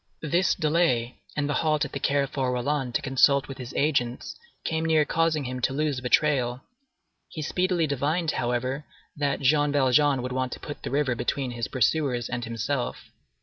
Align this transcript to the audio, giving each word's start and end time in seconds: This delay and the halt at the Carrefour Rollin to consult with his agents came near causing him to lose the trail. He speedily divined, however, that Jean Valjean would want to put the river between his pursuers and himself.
This 0.23 0.55
delay 0.55 1.19
and 1.37 1.47
the 1.47 1.53
halt 1.53 1.85
at 1.85 1.91
the 1.91 1.99
Carrefour 1.99 2.51
Rollin 2.51 2.91
to 2.93 3.03
consult 3.03 3.47
with 3.47 3.59
his 3.59 3.71
agents 3.75 4.35
came 4.65 4.83
near 4.83 5.05
causing 5.05 5.43
him 5.43 5.59
to 5.61 5.73
lose 5.73 6.01
the 6.01 6.09
trail. 6.09 6.63
He 7.29 7.43
speedily 7.43 7.85
divined, 7.85 8.31
however, 8.31 8.83
that 9.15 9.41
Jean 9.41 9.71
Valjean 9.71 10.23
would 10.23 10.31
want 10.31 10.53
to 10.53 10.59
put 10.59 10.81
the 10.81 10.89
river 10.89 11.13
between 11.13 11.51
his 11.51 11.67
pursuers 11.67 12.29
and 12.29 12.43
himself. 12.45 13.11